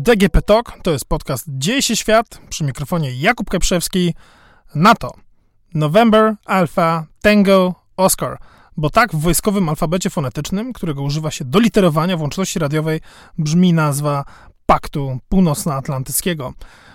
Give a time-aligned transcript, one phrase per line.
[0.00, 4.14] DGP Talk to jest podcast Dzieje się świat przy mikrofonie Jakub Keprzewski.
[4.74, 5.14] NATO.
[5.74, 8.38] November, Alpha, Tango, Oscar.
[8.76, 13.00] Bo tak w wojskowym alfabecie fonetycznym, którego używa się do literowania w łączności radiowej,
[13.38, 14.24] brzmi nazwa
[14.66, 16.52] Paktu Północnoatlantyckiego.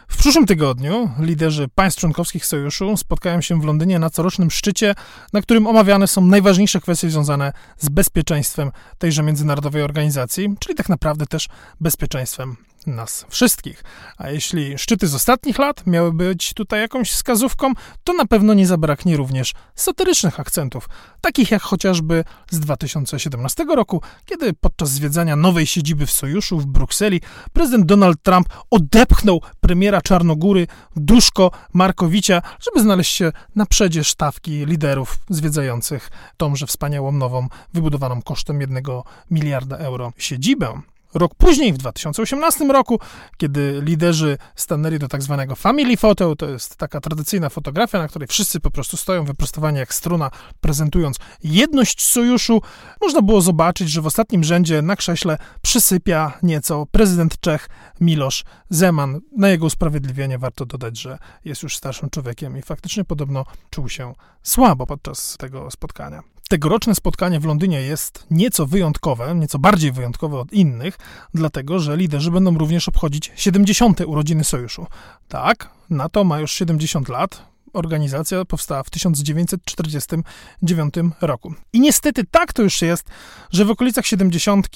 [0.07, 4.95] W przyszłym tygodniu liderzy państw członkowskich sojuszu spotkają się w Londynie na corocznym szczycie,
[5.33, 11.25] na którym omawiane są najważniejsze kwestie związane z bezpieczeństwem tejże międzynarodowej organizacji, czyli tak naprawdę
[11.25, 11.47] też
[11.81, 12.55] bezpieczeństwem
[12.87, 13.83] nas wszystkich.
[14.17, 18.67] A jeśli szczyty z ostatnich lat miały być tutaj jakąś wskazówką, to na pewno nie
[18.67, 20.89] zabraknie również satyrycznych akcentów,
[21.21, 27.21] takich jak chociażby z 2017 roku, kiedy podczas zwiedzania nowej siedziby w sojuszu w Brukseli
[27.53, 35.19] prezydent Donald Trump odepchnął premiera Czarnogóry Duszko Markowicza, żeby znaleźć się na przedzie sztawki liderów
[35.29, 40.81] zwiedzających tąże wspaniałą nową, wybudowaną kosztem jednego miliarda euro siedzibę.
[41.15, 42.99] Rok później, w 2018 roku,
[43.37, 48.27] kiedy liderzy stanęli do tak zwanego family photo, to jest taka tradycyjna fotografia, na której
[48.27, 52.61] wszyscy po prostu stoją wyprostowani jak struna, prezentując jedność sojuszu,
[53.01, 57.69] można było zobaczyć, że w ostatnim rzędzie na krześle przysypia nieco prezydent Czech
[58.01, 59.21] Miloš Zeman.
[59.37, 64.13] Na jego usprawiedliwienie warto dodać, że jest już starszym człowiekiem i faktycznie podobno czuł się
[64.43, 66.34] słabo podczas tego spotkania.
[66.49, 70.97] Tegoroczne spotkanie w Londynie jest nieco wyjątkowe, nieco bardziej wyjątkowe od innych,
[71.33, 74.01] dlatego że liderzy będą również obchodzić 70.
[74.01, 74.87] urodziny sojuszu.
[75.27, 81.53] Tak, NATO ma już 70 lat, organizacja powstała w 1949 roku.
[81.73, 83.05] I niestety tak to już jest,
[83.51, 84.67] że w okolicach 70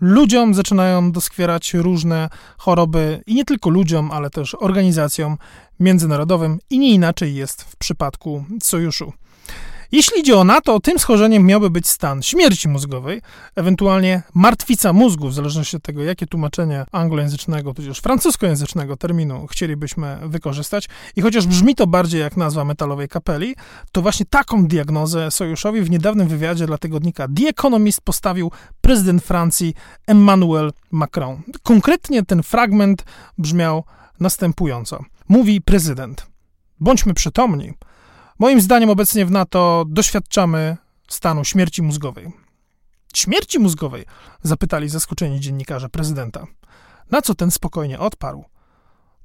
[0.00, 2.28] ludziom zaczynają doskwierać różne
[2.58, 5.38] choroby i nie tylko ludziom, ale też organizacjom
[5.80, 9.12] międzynarodowym i nie inaczej jest w przypadku sojuszu.
[9.92, 13.22] Jeśli idzie o NATO, tym schorzeniem miałby być stan śmierci mózgowej,
[13.56, 20.88] ewentualnie martwica mózgu, w zależności od tego, jakie tłumaczenie anglojęzycznego, tudzież francuskojęzycznego terminu chcielibyśmy wykorzystać.
[21.16, 23.56] I chociaż brzmi to bardziej jak nazwa metalowej kapeli,
[23.92, 28.50] to właśnie taką diagnozę sojuszowi w niedawnym wywiadzie dla tygodnika The Economist postawił
[28.80, 29.74] prezydent Francji
[30.06, 31.42] Emmanuel Macron.
[31.62, 33.04] Konkretnie ten fragment
[33.38, 33.84] brzmiał
[34.20, 35.04] następująco.
[35.28, 36.26] Mówi prezydent:
[36.80, 37.72] Bądźmy przytomni.
[38.38, 40.76] Moim zdaniem obecnie w NATO doświadczamy
[41.08, 42.32] stanu śmierci mózgowej.
[43.14, 44.04] Śmierci mózgowej?
[44.42, 46.46] Zapytali zaskoczeni dziennikarze prezydenta.
[47.10, 48.44] Na co ten spokojnie odparł.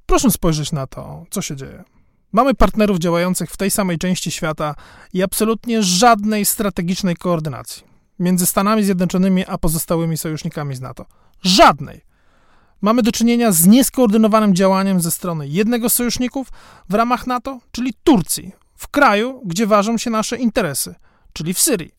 [0.06, 1.84] Proszę spojrzeć na to, co się dzieje.
[2.32, 4.74] Mamy partnerów działających w tej samej części świata
[5.12, 11.06] i absolutnie żadnej strategicznej koordynacji między Stanami Zjednoczonymi a pozostałymi sojusznikami z NATO.
[11.42, 12.00] Żadnej.
[12.80, 16.48] Mamy do czynienia z nieskoordynowanym działaniem ze strony jednego z sojuszników
[16.88, 18.52] w ramach NATO, czyli Turcji,
[18.82, 20.94] w kraju, gdzie ważą się nasze interesy,
[21.32, 21.94] czyli w Syrii.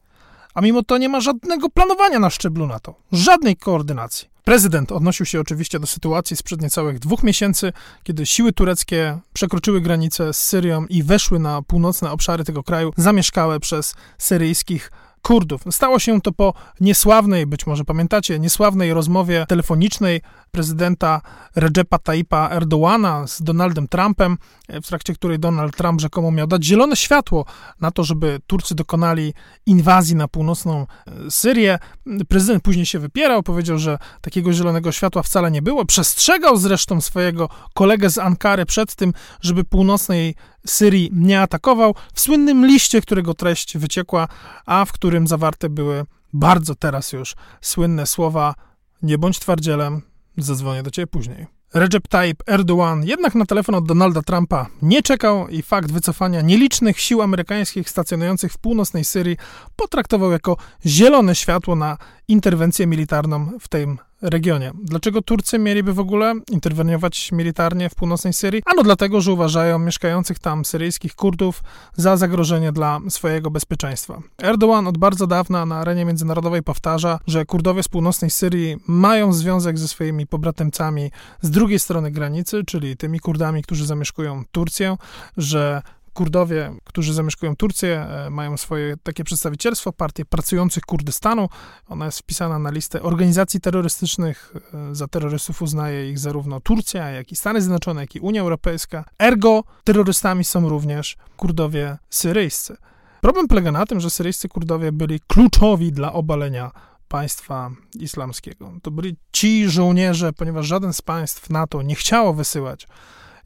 [0.53, 4.33] A mimo to nie ma żadnego planowania na szczeblu NATO, żadnej koordynacji.
[4.43, 7.73] Prezydent odnosił się oczywiście do sytuacji sprzed niecałych dwóch miesięcy,
[8.03, 13.59] kiedy siły tureckie przekroczyły granicę z Syrią i weszły na północne obszary tego kraju, zamieszkałe
[13.59, 14.91] przez syryjskich
[15.23, 15.61] Kurdów.
[15.71, 21.21] Stało się to po niesławnej, być może pamiętacie, niesławnej rozmowie telefonicznej prezydenta
[21.55, 24.37] Recepa Tayyipa Erdoğana z Donaldem Trumpem,
[24.69, 27.45] w trakcie której Donald Trump rzekomo miał dać zielone światło
[27.81, 29.33] na to, żeby Turcy dokonali
[29.65, 31.79] inwazji na północną e, Syrię.
[32.27, 35.85] Prezydent później się wypierał, powiedział, że takiego zielonego światła wcale nie było.
[35.85, 40.35] Przestrzegał zresztą swojego kolegę z Ankary przed tym, żeby północnej
[40.67, 44.27] Syrii nie atakował, w słynnym liście, którego treść wyciekła,
[44.65, 48.55] a w którym zawarte były bardzo teraz już słynne słowa:
[49.01, 50.01] Nie bądź twardzielem,
[50.37, 51.47] zadzwonię do ciebie później.
[51.73, 56.99] Recep Tayyip Erdogan jednak na telefon od Donalda Trumpa nie czekał i fakt wycofania nielicznych
[56.99, 59.37] sił amerykańskich stacjonujących w północnej Syrii
[59.75, 61.97] potraktował jako zielone światło na
[62.27, 64.71] interwencję militarną w tym regionie.
[64.83, 68.61] Dlaczego Turcy mieliby w ogóle interweniować militarnie w północnej Syrii?
[68.65, 71.63] Ano dlatego, że uważają mieszkających tam syryjskich Kurdów
[71.95, 74.21] za zagrożenie dla swojego bezpieczeństwa.
[74.43, 79.79] Erdogan od bardzo dawna na arenie międzynarodowej powtarza, że Kurdowie z północnej Syrii mają związek
[79.79, 81.11] ze swoimi pobratymcami
[81.41, 84.97] z drugiej strony granicy, czyli tymi Kurdami, którzy zamieszkują Turcję,
[85.37, 85.81] że
[86.13, 91.49] Kurdowie, którzy zamieszkują Turcję, e, mają swoje takie przedstawicielstwo, partię pracujących Kurdystanu.
[91.87, 94.53] Ona jest wpisana na listę organizacji terrorystycznych.
[94.73, 99.05] E, za terrorystów uznaje ich zarówno Turcja, jak i Stany Zjednoczone, jak i Unia Europejska.
[99.19, 102.77] Ergo terrorystami są również Kurdowie syryjscy.
[103.21, 106.71] Problem polega na tym, że syryjscy Kurdowie byli kluczowi dla obalenia
[107.07, 108.73] państwa islamskiego.
[108.81, 112.87] To byli ci żołnierze, ponieważ żaden z państw NATO nie chciało wysyłać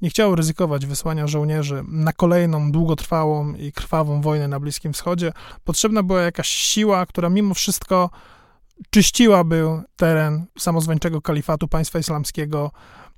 [0.01, 5.31] nie chciało ryzykować wysłania żołnierzy na kolejną długotrwałą i krwawą wojnę na Bliskim Wschodzie.
[5.63, 8.09] Potrzebna była jakaś siła, która mimo wszystko
[8.89, 9.65] czyściłaby
[9.95, 12.71] teren samozwańczego kalifatu państwa islamskiego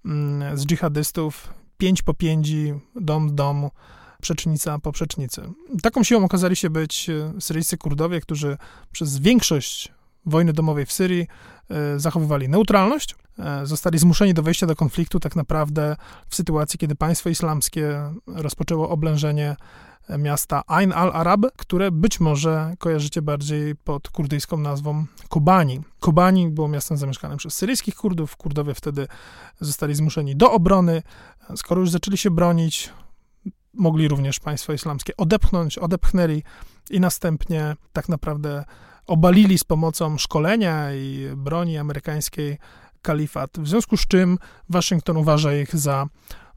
[0.06, 3.72] mm, z dżihadystów, pięć po pięci, dom w domu,
[4.22, 5.42] przecznica po przecznicy.
[5.82, 7.08] Taką siłą okazali się być
[7.40, 8.58] syryjscy Kurdowie, którzy
[8.92, 9.94] przez większość
[10.26, 11.28] wojny domowej w Syrii
[11.70, 15.96] e, zachowywali neutralność, e, zostali zmuszeni do wejścia do konfliktu tak naprawdę
[16.28, 19.56] w sytuacji, kiedy państwo islamskie rozpoczęło oblężenie
[20.18, 25.82] miasta Ain al-Arab, które być może kojarzycie bardziej pod kurdyjską nazwą Kobani.
[26.00, 28.38] Kobani było miastem zamieszkanym przez syryjskich Kurdów.
[28.38, 29.08] Kurdowie wtedy
[29.60, 31.02] zostali zmuszeni do obrony.
[31.56, 32.94] Skoro już zaczęli się bronić,
[33.74, 36.44] mogli również państwo islamskie odepchnąć, odepchnęli
[36.90, 38.66] i następnie tak naprawdę
[39.10, 42.58] obalili z pomocą szkolenia i broni amerykańskiej
[43.02, 44.38] kalifat, w związku z czym
[44.70, 46.06] Waszyngton uważa ich za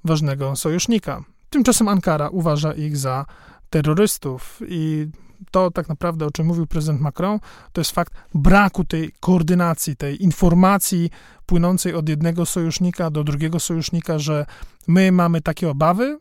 [0.05, 1.25] ważnego sojusznika.
[1.51, 3.27] Tymczasem Ankara uważa ich za
[3.71, 5.07] terrorystów i
[5.51, 7.39] to tak naprawdę, o czym mówił prezydent Macron,
[7.73, 11.11] to jest fakt braku tej koordynacji, tej informacji
[11.47, 14.47] płynącej od jednego sojusznika do drugiego sojusznika, że
[14.87, 16.19] my mamy takie obawy,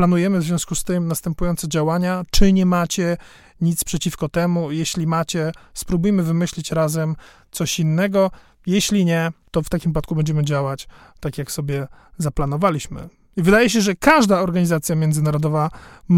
[0.00, 3.16] planujemy w związku z tym następujące działania, czy nie macie
[3.60, 7.16] nic przeciwko temu, jeśli macie, spróbujmy wymyślić razem
[7.50, 8.30] coś innego,
[8.66, 10.88] jeśli nie, to w takim przypadku będziemy działać
[11.20, 11.86] tak, jak sobie
[12.18, 13.08] zaplanowaliśmy.
[13.36, 15.70] I wydaje się, że każda organizacja międzynarodowa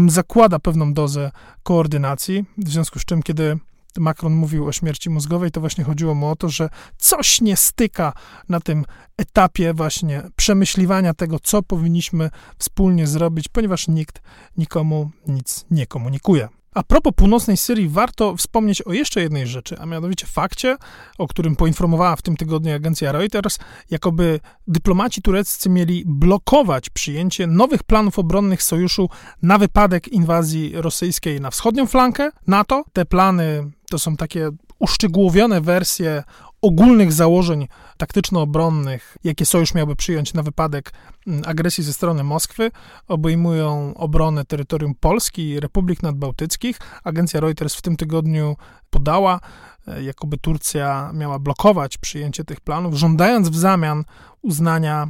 [0.07, 1.31] zakłada pewną dozę
[1.63, 3.57] koordynacji, w związku z czym, kiedy
[3.99, 8.13] Macron mówił o śmierci mózgowej, to właśnie chodziło mu o to, że coś nie styka
[8.49, 8.85] na tym
[9.17, 14.21] etapie właśnie przemyśliwania tego, co powinniśmy wspólnie zrobić, ponieważ nikt
[14.57, 16.49] nikomu nic nie komunikuje.
[16.73, 20.77] A propos północnej Syrii, warto wspomnieć o jeszcze jednej rzeczy, a mianowicie fakcie,
[21.17, 27.83] o którym poinformowała w tym tygodniu agencja Reuters, jakoby dyplomaci tureccy mieli blokować przyjęcie nowych
[27.83, 29.09] planów obronnych sojuszu
[29.41, 32.83] na wypadek inwazji rosyjskiej na wschodnią flankę NATO.
[32.93, 34.49] Te plany to są takie
[34.79, 36.23] uszczegółowione wersje
[36.63, 37.67] ogólnych założeń
[37.97, 40.93] taktyczno-obronnych, jakie sojusz miałby przyjąć na wypadek
[41.27, 42.71] mm, agresji ze strony Moskwy,
[43.07, 46.79] obejmują obronę terytorium Polski i Republik Nadbałtyckich.
[47.03, 48.55] Agencja Reuters w tym tygodniu
[48.89, 49.39] podała,
[49.87, 54.03] e, jakoby Turcja miała blokować przyjęcie tych planów, żądając w zamian
[54.41, 55.07] uznania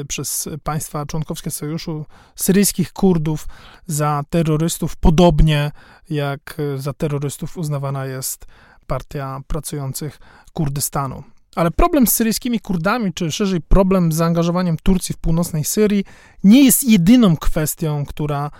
[0.00, 2.06] e, przez państwa członkowskie sojuszu
[2.36, 3.46] syryjskich Kurdów
[3.86, 5.70] za terrorystów, podobnie
[6.10, 8.46] jak e, za terrorystów uznawana jest
[8.92, 10.18] Partia Pracujących
[10.52, 11.22] Kurdystanu.
[11.56, 16.04] Ale problem z syryjskimi Kurdami, czy szerzej problem z zaangażowaniem Turcji w północnej Syrii,
[16.44, 18.50] nie jest jedyną kwestią, która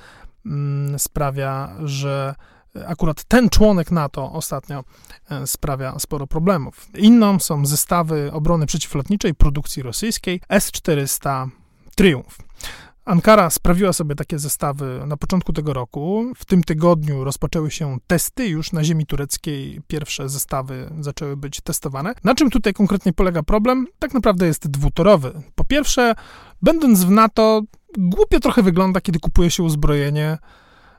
[0.47, 2.35] mm, sprawia, że
[2.87, 4.85] akurat ten członek NATO ostatnio
[5.31, 6.89] e, sprawia sporo problemów.
[6.95, 11.49] Inną są zestawy obrony przeciwlotniczej produkcji rosyjskiej S-400
[11.97, 12.39] Triumph.
[13.05, 16.33] Ankara sprawiła sobie takie zestawy na początku tego roku.
[16.37, 22.15] W tym tygodniu rozpoczęły się testy, już na ziemi tureckiej pierwsze zestawy zaczęły być testowane.
[22.25, 23.87] Na czym tutaj konkretnie polega problem?
[23.99, 25.43] Tak naprawdę jest dwutorowy.
[25.55, 26.15] Po pierwsze,
[26.63, 27.63] będąc w NATO,
[27.99, 30.39] głupio trochę wygląda, kiedy kupuje się uzbrojenie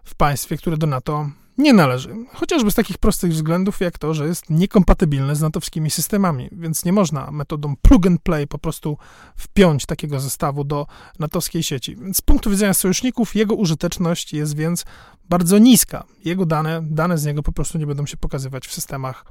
[0.04, 2.16] w państwie, które do NATO nie należy.
[2.34, 6.94] Chociażby z takich prostych względów, jak to, że jest niekompatybilne z natowskimi systemami, więc nie
[6.94, 8.98] można metodą plug and play po prostu
[9.36, 10.88] wpiąć takiego zestawu do
[11.20, 11.98] natowskiej sieci.
[12.14, 14.86] Z punktu widzenia sojuszników jego użyteczność jest więc
[15.34, 16.04] bardzo niska.
[16.26, 19.26] Jego dane, dane z niego po prostu nie będą się pokazywać w systemach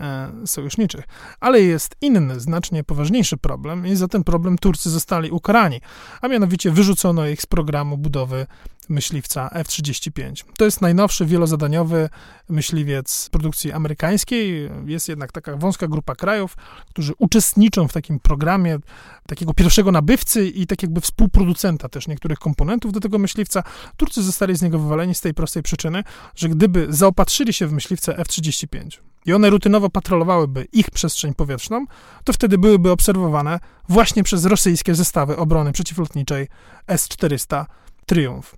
[0.00, 1.04] e, sojuszniczych.
[1.40, 5.80] Ale jest inny, znacznie poważniejszy problem i za ten problem Turcy zostali ukarani,
[6.20, 8.46] a mianowicie wyrzucono ich z programu budowy
[8.88, 10.44] myśliwca F-35.
[10.56, 12.08] To jest najnowszy wielozadaniowy
[12.48, 14.70] myśliwiec produkcji amerykańskiej.
[14.86, 16.56] Jest jednak taka wąska grupa krajów,
[16.88, 18.78] którzy uczestniczą w takim programie
[19.26, 23.62] takiego pierwszego nabywcy i tak jakby współproducenta też niektórych komponentów do tego myśliwca.
[23.96, 26.04] Turcy zostali z niego wywaleni z tej prostej przyczyny,
[26.36, 31.84] że gdyby zaopatrzyli się w myśliwce F-35 i one rutynowo patrolowałyby ich przestrzeń powietrzną,
[32.24, 36.48] to wtedy byłyby obserwowane właśnie przez rosyjskie zestawy obrony przeciwlotniczej
[36.86, 37.64] S-400
[38.06, 38.54] Triumph.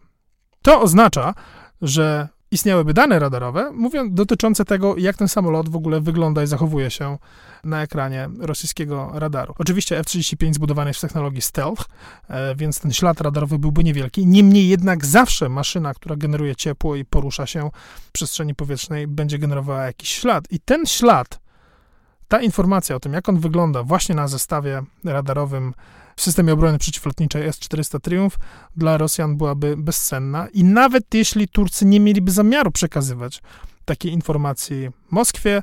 [0.62, 1.34] To oznacza,
[1.82, 6.90] że istniałyby dane radarowe mówiąc, dotyczące tego, jak ten samolot w ogóle wygląda i zachowuje
[6.90, 7.18] się
[7.64, 9.54] na ekranie rosyjskiego radaru.
[9.58, 11.84] Oczywiście F-35 zbudowany jest w technologii stealth,
[12.28, 14.26] e, więc ten ślad radarowy byłby niewielki.
[14.26, 17.70] Niemniej jednak zawsze maszyna, która generuje ciepło i porusza się
[18.08, 20.44] w przestrzeni powietrznej, będzie generowała jakiś ślad.
[20.50, 21.40] I ten ślad,
[22.28, 25.74] ta informacja o tym, jak on wygląda właśnie na zestawie radarowym
[26.16, 28.36] w systemie obrony przeciwlotniczej S-400 Triumph
[28.76, 33.42] dla Rosjan byłaby bezcenna i nawet jeśli Turcy nie mieliby zamiaru przekazywać
[33.84, 35.62] takiej informacji Moskwie,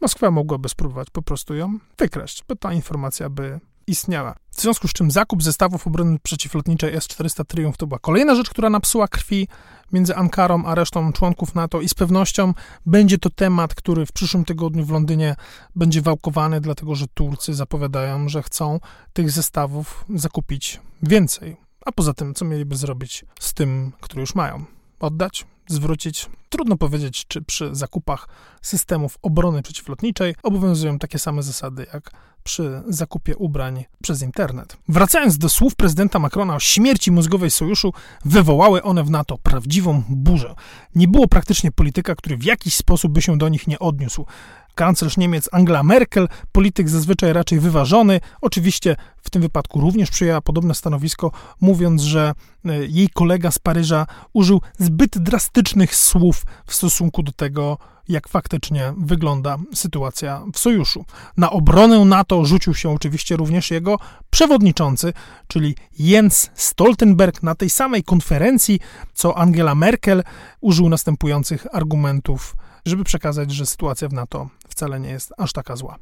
[0.00, 4.34] Moskwa mogłaby spróbować po prostu ją wykraść, bo ta informacja by istniała.
[4.50, 8.70] W związku z czym zakup zestawów obrony przeciwlotniczej S-400 Triumph to była kolejna rzecz, która
[8.70, 9.48] napsuła krwi
[9.92, 12.54] między Ankarą a resztą członków NATO i z pewnością
[12.86, 15.36] będzie to temat, który w przyszłym tygodniu w Londynie
[15.76, 18.80] będzie wałkowany, dlatego że Turcy zapowiadają, że chcą
[19.12, 21.56] tych zestawów zakupić więcej.
[21.86, 24.64] A poza tym, co mieliby zrobić z tym, które już mają?
[25.00, 25.46] Oddać?
[25.68, 26.30] Zwrócić?
[26.48, 28.28] Trudno powiedzieć, czy przy zakupach
[28.62, 32.10] systemów obrony przeciwlotniczej obowiązują takie same zasady jak
[32.48, 34.76] przy zakupie ubrań przez internet.
[34.88, 37.92] Wracając do słów prezydenta Macrona o śmierci mózgowej sojuszu,
[38.24, 40.54] wywołały one w NATO prawdziwą burzę.
[40.94, 44.26] Nie było praktycznie polityka, który w jakiś sposób by się do nich nie odniósł
[44.74, 50.74] kanclerz Niemiec Angela Merkel, polityk zazwyczaj raczej wyważony, oczywiście w tym wypadku również przyjęła podobne
[50.74, 52.32] stanowisko, mówiąc, że
[52.64, 58.94] e, jej kolega z Paryża użył zbyt drastycznych słów w stosunku do tego, jak faktycznie
[58.98, 61.04] wygląda sytuacja w sojuszu.
[61.36, 63.98] Na obronę NATO rzucił się oczywiście również jego
[64.30, 65.12] przewodniczący,
[65.46, 68.80] czyli Jens Stoltenberg, na tej samej konferencji
[69.14, 70.22] co Angela Merkel,
[70.60, 72.56] użył następujących argumentów
[72.88, 75.98] żeby przekazać, że sytuacja w NATO wcale nie jest aż taka zła.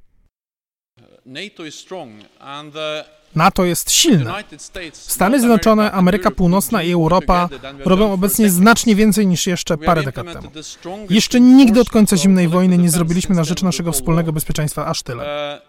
[1.27, 1.63] NATO
[3.65, 4.45] jest silne.
[4.93, 7.49] Stany Zjednoczone, Ameryka Północna i Europa
[7.85, 10.51] robią obecnie znacznie więcej niż jeszcze parę dekad temu.
[11.11, 15.61] Jeszcze nigdy od końca zimnej wojny nie zrobiliśmy na rzecz naszego wspólnego bezpieczeństwa aż tyle.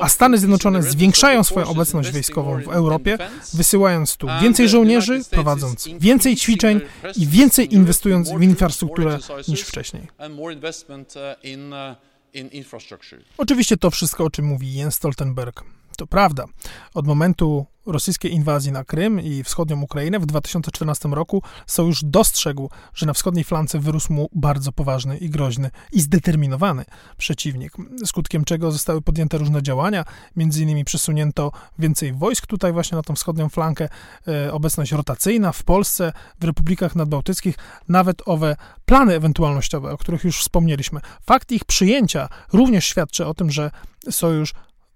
[0.00, 3.18] A Stany Zjednoczone zwiększają swoją obecność wojskową w Europie,
[3.54, 6.80] wysyłając tu więcej żołnierzy, prowadząc więcej ćwiczeń
[7.16, 10.08] i więcej inwestując w infrastrukturę niż wcześniej.
[13.38, 15.64] Oczywiście to wszystko, o czym mówi Jens Stoltenberg,
[15.98, 16.44] to prawda.
[16.94, 23.06] Od momentu rosyjskiej inwazji na Krym i wschodnią Ukrainę w 2014 roku sojusz dostrzegł, że
[23.06, 26.84] na wschodniej flance wyrósł mu bardzo poważny i groźny i zdeterminowany
[27.16, 27.72] przeciwnik,
[28.04, 30.04] skutkiem czego zostały podjęte różne działania,
[30.36, 33.88] między innymi przesunięto więcej wojsk tutaj właśnie na tą wschodnią flankę,
[34.28, 37.54] e, obecność rotacyjna w Polsce, w republikach nadbałtyckich,
[37.88, 41.00] nawet owe plany ewentualnościowe, o których już wspomnieliśmy.
[41.26, 43.70] Fakt ich przyjęcia również świadczy o tym, że
[44.10, 44.54] sojusz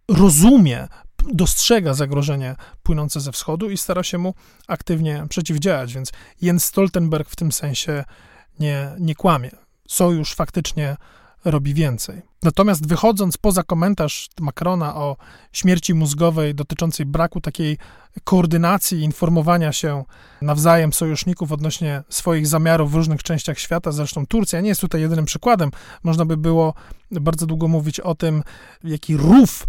[0.09, 0.89] rozumie,
[1.33, 4.35] dostrzega zagrożenie płynące ze wschodu i stara się mu
[4.69, 8.05] aktywnie przeciwdziałać, więc Jens Stoltenberg w tym sensie
[8.61, 9.51] nie, nie kłamie.
[9.89, 10.97] Sojusz faktycznie
[11.45, 12.23] robi więcej.
[12.43, 15.17] Natomiast wychodząc poza komentarz Macrona o
[15.53, 17.79] śmierci mózgowej dotyczącej braku takiej
[18.25, 20.05] koordynacji, informowania się
[20.43, 25.25] nawzajem sojuszników odnośnie swoich zamiarów w różnych częściach świata, zresztą Turcja nie jest tutaj jedynym
[25.25, 25.71] przykładem.
[26.03, 26.75] Można by było
[27.11, 28.43] bardzo długo mówić o tym,
[28.85, 29.67] jaki rów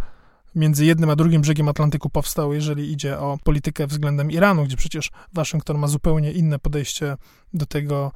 [0.56, 5.12] między jednym a drugim brzegiem Atlantyku powstał, jeżeli idzie o politykę względem Iranu, gdzie przecież
[5.34, 7.18] Waszyngton ma zupełnie inne podejście
[7.54, 8.12] do tego,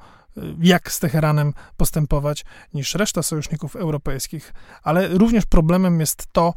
[0.60, 4.54] jak z Teheranem postępować, niż reszta sojuszników europejskich.
[4.82, 6.54] Ale również problemem jest to,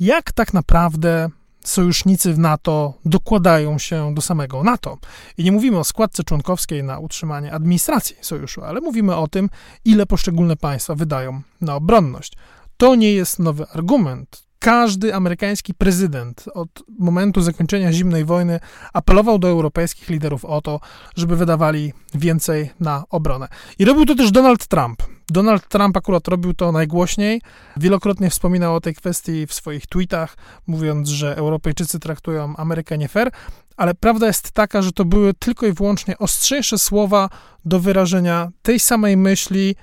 [0.00, 1.30] jak tak naprawdę
[1.64, 4.98] sojusznicy w NATO dokładają się do samego NATO.
[5.38, 9.48] I nie mówimy o składce członkowskiej na utrzymanie administracji sojuszu, ale mówimy o tym,
[9.84, 12.32] ile poszczególne państwa wydają na obronność.
[12.76, 18.60] To nie jest nowy argument każdy amerykański prezydent od momentu zakończenia zimnej wojny
[18.92, 20.80] apelował do europejskich liderów o to,
[21.16, 23.48] żeby wydawali więcej na obronę.
[23.78, 25.02] I robił to też Donald Trump.
[25.30, 27.40] Donald Trump akurat robił to najgłośniej.
[27.76, 30.36] Wielokrotnie wspominał o tej kwestii w swoich tweetach,
[30.66, 33.30] mówiąc, że Europejczycy traktują Amerykę nie fair,
[33.76, 37.28] ale prawda jest taka, że to były tylko i wyłącznie ostrzejsze słowa
[37.64, 39.76] do wyrażenia tej samej myśli,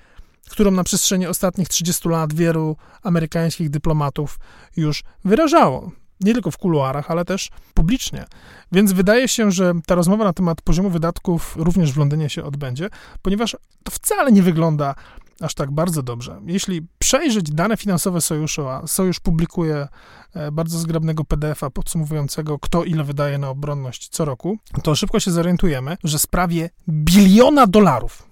[0.49, 4.39] którą na przestrzeni ostatnich 30 lat wielu amerykańskich dyplomatów
[4.77, 5.91] już wyrażało.
[6.21, 8.25] Nie tylko w kuluarach, ale też publicznie.
[8.71, 12.89] Więc wydaje się, że ta rozmowa na temat poziomu wydatków również w Londynie się odbędzie,
[13.21, 14.95] ponieważ to wcale nie wygląda
[15.41, 16.41] aż tak bardzo dobrze.
[16.45, 19.87] Jeśli przejrzeć dane finansowe sojuszu, a sojusz publikuje
[20.33, 25.31] e, bardzo zgrabnego PDF-a podsumowującego, kto ile wydaje na obronność co roku, to szybko się
[25.31, 28.27] zorientujemy, że z prawie biliona dolarów,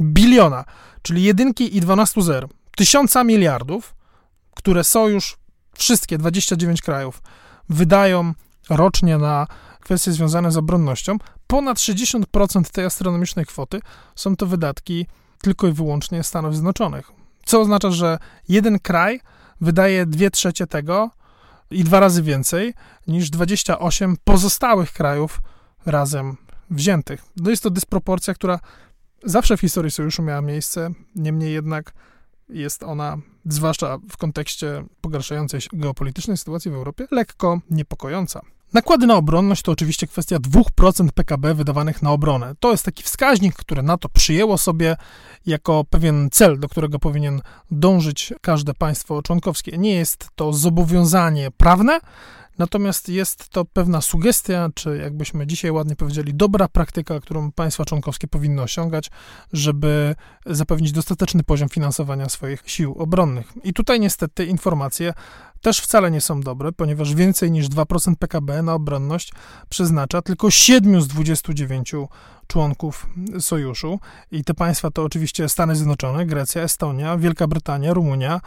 [0.00, 0.64] biliona,
[1.02, 3.94] czyli jedynki i 12 zer, tysiąca miliardów,
[4.54, 5.36] które sojusz,
[5.74, 7.22] wszystkie 29 krajów,
[7.68, 8.32] wydają
[8.70, 9.46] rocznie na
[9.80, 11.16] kwestie związane z obronnością,
[11.46, 13.80] ponad 60% tej astronomicznej kwoty
[14.14, 15.06] są to wydatki
[15.42, 17.12] tylko i wyłącznie Stanów Zjednoczonych.
[17.44, 19.20] Co oznacza, że jeden kraj
[19.60, 21.10] wydaje dwie trzecie tego
[21.70, 22.74] i dwa razy więcej
[23.06, 25.40] niż 28 pozostałych krajów
[25.86, 26.36] razem
[26.70, 27.24] wziętych.
[27.36, 28.58] No jest to dysproporcja, która
[29.24, 31.92] zawsze w historii sojuszu miała miejsce, niemniej jednak
[32.48, 38.40] jest ona, zwłaszcza w kontekście pogarszającej się geopolitycznej sytuacji w Europie, lekko niepokojąca.
[38.72, 42.54] Nakłady na obronność to oczywiście kwestia 2% PKB wydawanych na obronę.
[42.60, 44.96] To jest taki wskaźnik, który NATO przyjęło sobie
[45.46, 49.78] jako pewien cel, do którego powinien dążyć każde państwo członkowskie.
[49.78, 52.00] Nie jest to zobowiązanie prawne,
[52.58, 58.28] Natomiast jest to pewna sugestia, czy jakbyśmy dzisiaj ładnie powiedzieli, dobra praktyka, którą państwa członkowskie
[58.28, 59.10] powinny osiągać,
[59.52, 60.14] żeby
[60.46, 63.52] zapewnić dostateczny poziom finansowania swoich sił obronnych.
[63.64, 65.12] I tutaj niestety informacje
[65.60, 69.32] też wcale nie są dobre, ponieważ więcej niż 2% PKB na obronność
[69.68, 71.92] przeznacza tylko 7 z 29
[72.46, 73.06] członków
[73.40, 74.00] sojuszu.
[74.30, 78.40] I te państwa to oczywiście Stany Zjednoczone, Grecja, Estonia, Wielka Brytania, Rumunia,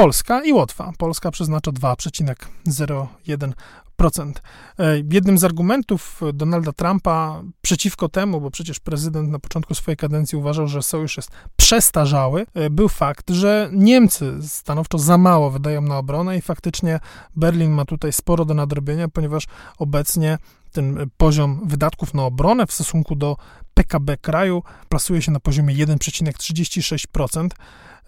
[0.00, 0.92] Polska i Łotwa.
[0.98, 4.32] Polska przeznacza 2,01%.
[4.78, 10.38] E, jednym z argumentów Donalda Trumpa przeciwko temu, bo przecież prezydent na początku swojej kadencji
[10.38, 15.98] uważał, że sojusz jest przestarzały, e, był fakt, że Niemcy stanowczo za mało wydają na
[15.98, 17.00] obronę i faktycznie
[17.36, 19.44] Berlin ma tutaj sporo do nadrobienia, ponieważ
[19.78, 20.38] obecnie
[20.72, 23.36] ten poziom wydatków na obronę w stosunku do
[23.74, 27.48] PKB kraju plasuje się na poziomie 1,36%.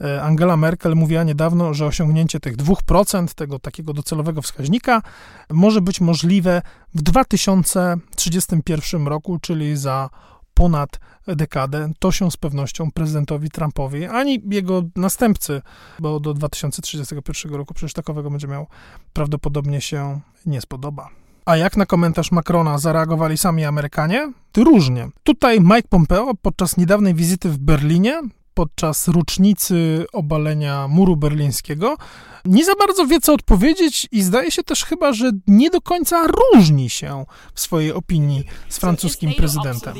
[0.03, 5.03] E, Angela Merkel mówiła niedawno, że osiągnięcie tych 2%, tego takiego docelowego wskaźnika,
[5.51, 6.63] może być możliwe
[6.95, 10.11] w 2031 roku, czyli za
[10.55, 11.91] ponad dekadę.
[11.99, 15.63] To się z pewnością prezydentowi Trumpowi, ani jego następcy,
[15.99, 18.67] bo do 2031 roku przecież takowego będzie miał,
[19.13, 21.09] prawdopodobnie się nie spodoba.
[21.45, 24.33] A jak na komentarz Macrona zareagowali sami Amerykanie?
[24.57, 25.09] Różnie.
[25.23, 28.23] Tutaj Mike Pompeo podczas niedawnej wizyty w Berlinie
[28.55, 31.97] podczas rocznicy obalenia muru berlińskiego,
[32.45, 36.27] nie za bardzo wie, co odpowiedzieć i zdaje się też chyba, że nie do końca
[36.27, 39.95] różni się w swojej opinii z francuskim prezydentem.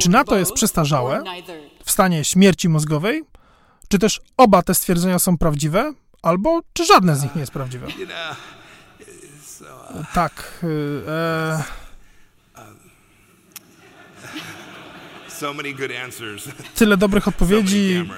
[0.00, 1.22] Czy NATO jest przestarzałe,
[1.84, 3.22] w stanie śmierci mózgowej,
[3.88, 7.86] czy też oba te stwierdzenia są prawdziwe, albo czy żadne z nich nie jest prawdziwe?
[10.14, 10.60] Tak.
[10.64, 11.81] Y, e...
[16.74, 18.08] Tyle dobrych odpowiedzi,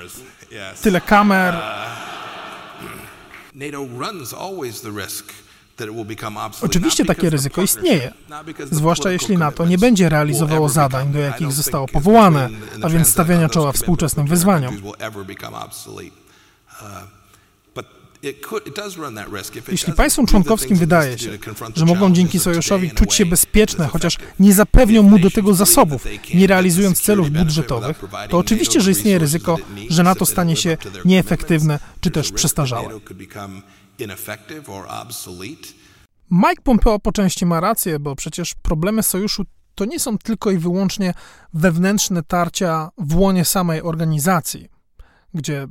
[0.83, 1.54] tyle kamer.
[6.62, 8.12] Oczywiście takie ryzyko istnieje,
[8.71, 12.49] zwłaszcza jeśli NATO nie będzie realizowało zadań, do jakich zostało powołane,
[12.83, 14.76] a więc stawiania czoła współczesnym wyzwaniom.
[19.69, 21.30] Jeśli państwom członkowskim wydaje się,
[21.76, 26.47] że mogą dzięki sojuszowi czuć się bezpieczne, chociaż nie zapewnią mu do tego zasobów, nie
[26.47, 29.56] realizując celów budżetowych, to oczywiście, że istnieje ryzyko,
[29.89, 33.00] że NATO stanie się nieefektywne czy też przestarzałe.
[36.30, 40.58] Mike Pompeo po części ma rację, bo przecież problemy sojuszu to nie są tylko i
[40.58, 41.15] wyłącznie
[41.54, 44.69] wewnętrzne tarcia w łonie samej organizacji,
[45.34, 45.67] gdzie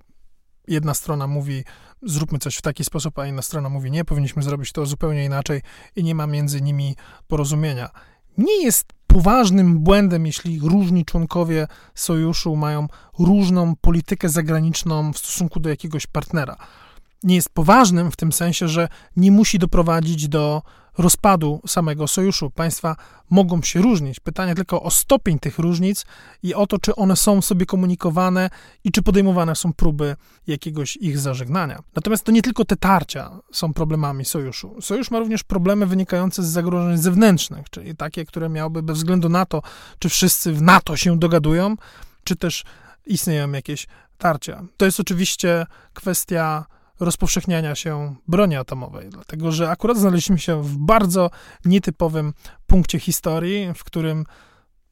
[0.68, 1.64] jedna strona mówi,
[2.06, 5.62] zróbmy coś w taki sposób, a inna strona mówi, nie, powinniśmy zrobić to zupełnie inaczej
[5.96, 6.96] i nie ma między nimi
[7.28, 7.90] porozumienia.
[8.38, 12.88] Nie jest poważnym błędem, jeśli różni członkowie sojuszu mają
[13.20, 16.58] różną politykę zagraniczną w stosunku do jakiegoś partnera.
[17.24, 20.62] Nie jest poważnym w tym sensie, że nie musi doprowadzić do
[20.98, 22.50] rozpadu samego sojuszu.
[22.50, 22.96] Państwa
[23.30, 24.20] mogą się różnić.
[24.20, 26.06] Pytanie tylko o stopień tych różnic
[26.44, 28.50] i o to, czy one są sobie komunikowane
[28.84, 30.16] i czy podejmowane są próby
[30.48, 31.84] jakiegoś ich zażegnania.
[31.96, 34.76] Natomiast to nie tylko te tarcia są problemami sojuszu.
[34.82, 39.46] Sojusz ma również problemy wynikające z zagrożeń zewnętrznych, czyli takie, które miałyby bez względu na
[39.46, 39.62] to,
[40.00, 41.76] czy wszyscy w NATO się dogadują,
[42.24, 42.64] czy też
[43.06, 44.64] istnieją jakieś tarcia.
[44.78, 46.66] To jest oczywiście kwestia
[47.06, 51.30] rozpowszechniania się broni atomowej, dlatego że akurat znaleźliśmy się w bardzo
[51.66, 52.34] nietypowym
[52.68, 54.26] punkcie historii, w którym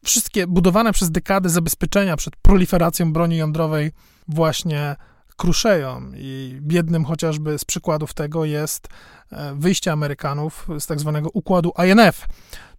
[0.06, 3.92] wszystkie budowane przez dekady zabezpieczenia przed proliferacją broni jądrowej
[4.28, 4.96] właśnie
[5.42, 6.12] kruszeją.
[6.16, 8.88] I jednym chociażby z przykładów tego jest
[9.32, 12.26] e, wyjście Amerykanów z tak zwanego układu INF,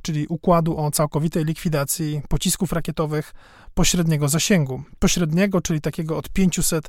[0.02, 3.34] czyli układu o całkowitej likwidacji pocisków rakietowych
[3.74, 4.82] pośredniego zasięgu.
[4.98, 6.88] Pośredniego, czyli takiego od 500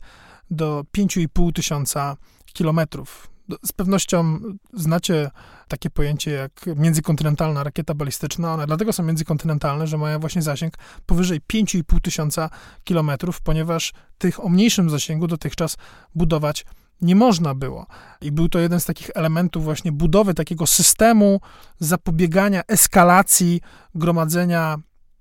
[0.51, 2.17] do 5,5 tysiąca
[2.53, 3.34] kilometrów.
[3.65, 4.39] Z pewnością
[4.73, 5.32] znacie
[5.67, 8.53] takie pojęcie jak międzykontynentalna rakieta balistyczna.
[8.53, 12.49] One dlatego są międzykontynentalne, że mają właśnie zasięg powyżej 5,5 tysiąca
[12.84, 15.77] kilometrów, ponieważ tych o mniejszym zasięgu dotychczas
[16.15, 16.65] budować
[17.01, 17.86] nie można było.
[18.21, 21.41] I był to jeden z takich elementów właśnie budowy takiego systemu
[21.79, 23.62] zapobiegania eskalacji
[23.95, 24.77] gromadzenia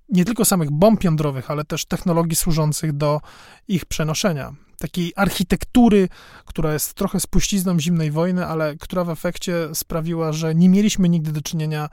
[0.09, 3.21] nie tylko samych bomb jądrowych, ale też technologii służących do
[3.69, 6.09] ich przenoszenia takiej architektury,
[6.45, 11.33] która jest trochę spuścizną zimnej wojny, ale która w efekcie sprawiła, że nie mieliśmy nigdy
[11.33, 11.89] do czynienia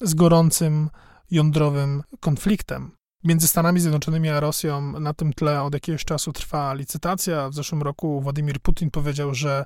[0.00, 0.90] z gorącym
[1.30, 2.90] jądrowym konfliktem.
[3.24, 7.48] Między Stanami Zjednoczonymi a Rosją na tym tle od jakiegoś czasu trwa licytacja.
[7.48, 9.64] W zeszłym roku Władimir Putin powiedział, że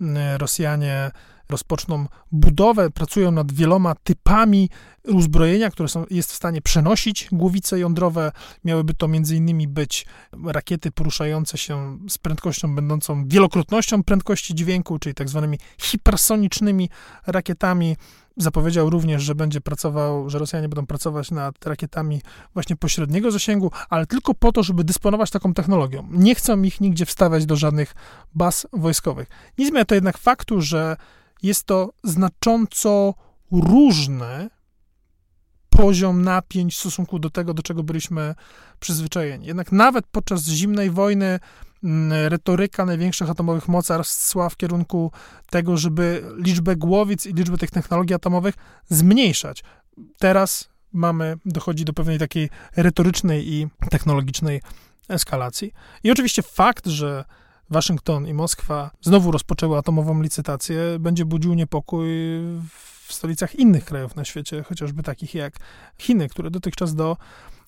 [0.00, 1.10] mm, Rosjanie
[1.50, 4.70] rozpoczną budowę, pracują nad wieloma typami
[5.04, 8.32] uzbrojenia, które są, jest w stanie przenosić głowice jądrowe.
[8.64, 10.06] Miałyby to innymi być
[10.44, 16.90] rakiety poruszające się z prędkością będącą wielokrotnością prędkości dźwięku, czyli tak zwanymi hipersonicznymi
[17.26, 17.96] rakietami.
[18.36, 22.22] Zapowiedział również, że będzie pracował, że Rosjanie będą pracować nad rakietami
[22.54, 26.08] właśnie pośredniego zasięgu, ale tylko po to, żeby dysponować taką technologią.
[26.10, 27.94] Nie chcą ich nigdzie wstawiać do żadnych
[28.34, 29.28] baz wojskowych.
[29.58, 30.96] Nie zmienia to jednak faktu, że
[31.42, 33.14] jest to znacząco
[33.52, 34.50] różny
[35.68, 38.34] poziom napięć w stosunku do tego, do czego byliśmy
[38.80, 39.46] przyzwyczajeni.
[39.46, 41.38] Jednak nawet podczas zimnej wojny
[41.84, 45.12] Mm, retoryka największych atomowych mocarstw szła w kierunku
[45.50, 48.54] tego, żeby liczbę głowic i liczbę tych technologii atomowych
[48.88, 49.64] zmniejszać.
[50.18, 54.62] Teraz mamy, dochodzi do pewnej takiej retorycznej i technologicznej
[55.08, 55.72] eskalacji.
[56.04, 57.24] I oczywiście fakt, że
[57.70, 62.08] Waszyngton i Moskwa znowu rozpoczęły atomową licytację, będzie budził niepokój
[63.06, 65.54] w stolicach innych krajów na świecie, chociażby takich jak
[65.98, 67.16] Chiny, które dotychczas do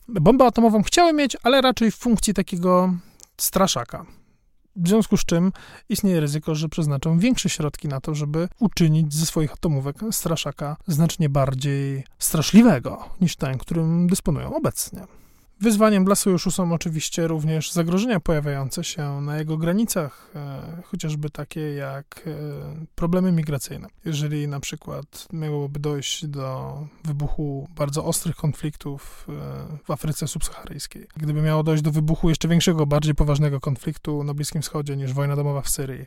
[0.09, 2.95] bombę atomową chciały mieć, ale raczej w funkcji takiego
[3.37, 4.07] straszaka.
[4.77, 5.53] W związku z czym
[5.89, 11.29] istnieje ryzyko, że przeznaczą większe środki na to, żeby uczynić ze swoich atomówek straszaka znacznie
[11.29, 15.20] bardziej straszliwego niż ten, którym dysponują obecnie.
[15.63, 21.75] Wyzwaniem dla sojuszu są oczywiście również zagrożenia pojawiające się na jego granicach, e, chociażby takie
[21.75, 22.31] jak e,
[22.95, 23.89] problemy migracyjne.
[24.05, 29.33] Jeżeli na przykład miałoby dojść do wybuchu bardzo ostrych konfliktów e,
[29.85, 34.63] w Afryce subsaharyjskiej, gdyby miało dojść do wybuchu jeszcze większego, bardziej poważnego konfliktu na Bliskim
[34.63, 36.07] Wschodzie niż wojna domowa w Syrii,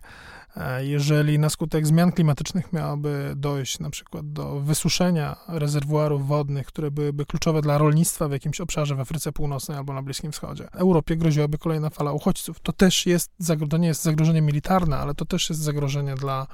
[0.80, 7.26] jeżeli na skutek zmian klimatycznych miałoby dojść na przykład do wysuszenia rezerwuarów wodnych, które byłyby
[7.26, 11.58] kluczowe dla rolnictwa w jakimś obszarze w Afryce Północnej albo na Bliskim Wschodzie, Europie groziłaby
[11.58, 12.60] kolejna fala uchodźców.
[12.60, 13.32] To też jest,
[13.70, 16.48] to nie jest zagrożenie militarne, ale to też jest zagrożenie dla,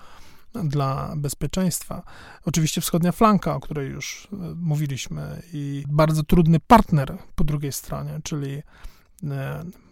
[0.54, 2.04] dla bezpieczeństwa.
[2.46, 8.20] Oczywiście wschodnia flanka, o której już e, mówiliśmy, i bardzo trudny partner po drugiej stronie,
[8.24, 8.64] czyli E,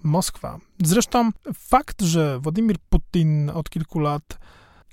[0.04, 0.60] Moskwa.
[0.84, 4.38] Zresztą fakt, że Władimir Putin od kilku lat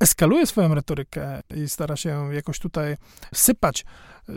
[0.01, 2.97] eskaluje swoją retorykę i stara się jakoś tutaj
[3.35, 3.85] sypać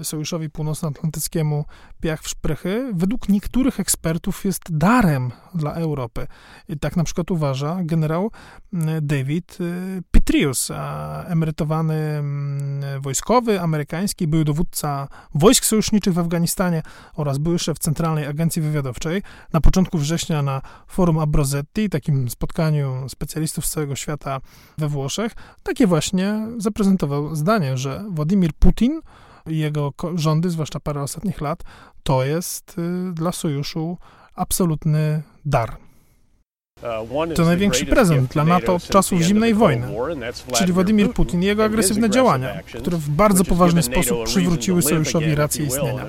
[0.03, 1.65] Sojuszowi Północnoatlantyckiemu
[2.01, 6.27] piach w szprychy, według niektórych ekspertów jest darem dla Europy.
[6.69, 8.31] I tak na przykład uważa generał
[8.73, 10.71] mm, David y, Petrius,
[11.25, 16.81] emerytowany mm, wojskowy amerykański, były dowódca wojsk sojuszniczych w Afganistanie
[17.15, 19.21] oraz były szef Centralnej Agencji Wywiadowczej.
[19.53, 24.41] Na początku września na forum Abrozetti, takim spotkaniu specjalistów z całego świata
[24.77, 25.31] we Włoszech,
[25.63, 29.01] takie właśnie zaprezentował zdanie, że Władimir Putin
[29.47, 31.63] jego rządy, zwłaszcza parę ostatnich lat,
[32.03, 33.97] to jest y, dla sojuszu
[34.35, 35.86] absolutny dar.
[36.83, 39.87] Uh, to największy prezent dla NATO od czasów zimnej wojny,
[40.55, 41.43] czyli Władimir Putin.
[41.43, 46.05] I jego agresywne działania, które w bardzo poważny sposób przywróciły sojuszowi rację istnienia.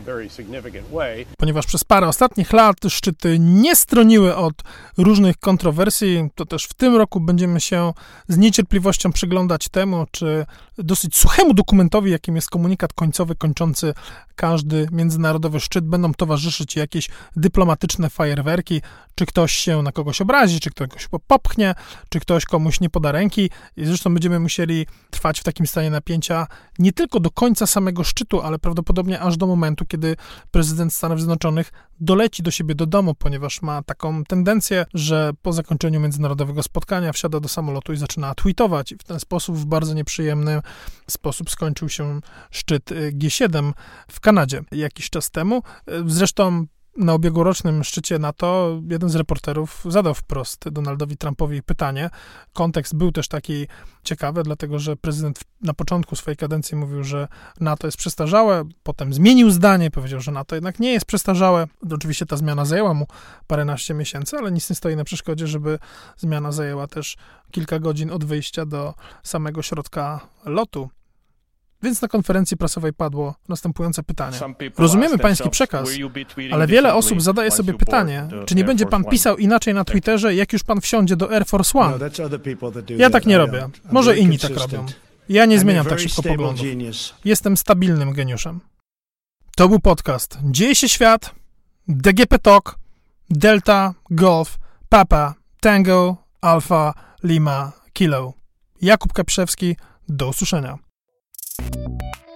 [1.38, 4.54] Ponieważ przez parę ostatnich lat szczyty nie stroniły od
[4.96, 7.92] różnych kontrowersji, to też w tym roku będziemy się
[8.28, 10.46] z niecierpliwością przyglądać temu, czy
[10.78, 13.94] dosyć suchemu dokumentowi, jakim jest komunikat końcowy kończący
[14.36, 18.82] każdy międzynarodowy szczyt, będą towarzyszyć jakieś dyplomatyczne fajerwerki,
[19.14, 21.74] czy ktoś się na kogoś obrazi, czy ktoś popchnie,
[22.08, 23.50] czy ktoś komuś nie poda ręki.
[23.76, 26.46] I zresztą będziemy musieli trwać w takim stanie napięcia
[26.78, 30.16] nie tylko do końca samego szczytu, ale prawdopodobnie aż do momentu, kiedy
[30.50, 36.00] prezydent Stanów Zjednoczonych doleci do siebie do domu, ponieważ ma taką tendencję, że po zakończeniu
[36.00, 38.92] międzynarodowego spotkania wsiada do samolotu i zaczyna tweetować.
[38.92, 40.62] I w ten sposób, w bardzo nieprzyjemny
[41.10, 43.72] sposób skończył się szczyt y, G7
[44.10, 45.62] w Kanadzie jakiś czas temu.
[45.88, 46.66] Y, zresztą
[46.98, 52.10] na ubiegłorocznym szczycie NATO jeden z reporterów zadał wprost Donaldowi Trumpowi pytanie.
[52.52, 53.66] Kontekst był też taki
[54.04, 57.28] ciekawy, dlatego że prezydent na początku swojej kadencji mówił, że
[57.60, 61.66] NATO jest przestarzałe, potem zmienił zdanie, powiedział, że NATO jednak nie jest przestarzałe.
[61.92, 63.06] Oczywiście ta zmiana zajęła mu
[63.46, 65.78] paręnaście miesięcy, ale nic nie stoi na przeszkodzie, żeby
[66.16, 67.16] zmiana zajęła też
[67.50, 70.90] kilka godzin od wyjścia do samego środka lotu.
[71.82, 74.38] Więc na konferencji prasowej padło następujące pytanie.
[74.78, 75.88] Rozumiemy pański przekaz,
[76.52, 80.52] ale wiele osób zadaje sobie pytanie, czy nie będzie pan pisał inaczej na Twitterze, jak
[80.52, 81.98] już pan wsiądzie do Air Force One?
[82.96, 83.68] Ja tak nie robię.
[83.92, 84.86] Może inni tak robią.
[85.28, 86.66] Ja nie zmieniam tak szybko poglądów.
[87.24, 88.60] Jestem stabilnym geniuszem.
[89.56, 91.34] To był podcast Dzieje się świat,
[91.88, 92.78] DGP Talk,
[93.30, 98.32] Delta, Golf, Papa, Tango, Alpha, Lima, Kilo.
[98.82, 99.76] Jakub Kaprzewski,
[100.08, 100.78] do usłyszenia.
[101.58, 102.27] Thanks.